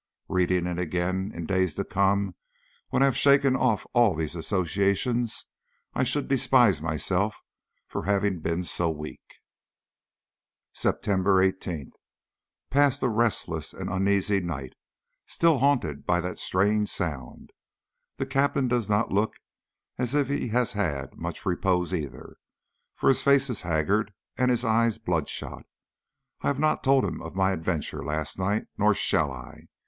Reading 0.29 0.65
it 0.65 0.79
again 0.79 1.31
in 1.31 1.45
days 1.45 1.75
to 1.75 1.83
come, 1.83 2.33
when 2.89 3.03
I 3.03 3.05
have 3.05 3.15
shaken 3.15 3.55
off 3.55 3.85
all 3.93 4.15
these 4.15 4.35
associations, 4.35 5.45
I 5.93 6.03
should 6.03 6.27
despise 6.27 6.81
myself 6.81 7.39
for 7.85 8.05
having 8.05 8.39
been 8.39 8.63
so 8.63 8.89
weak. 8.89 9.21
September 10.73 11.35
18th. 11.35 11.91
Passed 12.71 13.03
a 13.03 13.09
restless 13.09 13.73
and 13.75 13.91
uneasy 13.91 14.39
night, 14.39 14.73
still 15.27 15.59
haunted 15.59 16.03
by 16.07 16.19
that 16.19 16.39
strange 16.39 16.89
sound. 16.89 17.51
The 18.17 18.25
Captain 18.25 18.67
does 18.67 18.89
not 18.89 19.11
look 19.11 19.35
as 19.99 20.15
if 20.15 20.29
he 20.29 20.47
had 20.47 20.71
had 20.71 21.15
much 21.15 21.45
repose 21.45 21.93
either, 21.93 22.37
for 22.95 23.07
his 23.07 23.21
face 23.21 23.51
is 23.51 23.61
haggard 23.61 24.11
and 24.35 24.49
his 24.49 24.65
eyes 24.65 24.97
bloodshot. 24.97 25.63
I 26.41 26.47
have 26.47 26.57
not 26.57 26.83
told 26.83 27.05
him 27.05 27.21
of 27.21 27.35
my 27.35 27.51
adventure 27.51 27.99
of 27.99 28.07
last 28.07 28.39
night, 28.39 28.65
nor 28.79 28.95
shall 28.95 29.31
I. 29.31 29.67